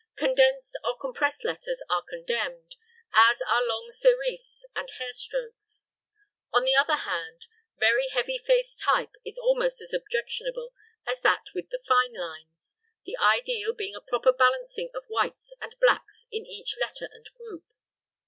Condensed 0.15 0.75
or 0.83 0.97
compressed 0.97 1.45
letters 1.45 1.83
are 1.87 2.01
condemned, 2.01 2.75
as 3.13 3.39
are 3.47 3.63
long 3.63 3.91
serifs 3.91 4.65
and 4.75 4.89
hair 4.97 5.13
strokes. 5.13 5.85
On 6.51 6.63
the 6.63 6.73
other 6.73 6.95
hand, 6.95 7.45
very 7.77 8.07
heavy 8.07 8.39
faced 8.39 8.79
type 8.79 9.13
is 9.23 9.37
almost 9.37 9.79
as 9.79 9.93
objectionable 9.93 10.73
as 11.05 11.21
that 11.21 11.49
with 11.53 11.69
the 11.69 11.83
fine 11.87 12.13
lines, 12.13 12.77
the 13.05 13.15
ideal 13.19 13.73
being 13.73 13.93
a 13.93 14.01
proper 14.01 14.33
balancing 14.33 14.89
of 14.95 15.05
whites 15.05 15.53
and 15.61 15.79
blacks 15.79 16.25
in 16.31 16.47
each 16.47 16.77
letter 16.79 17.07
and 17.13 17.29
group. 17.35 17.65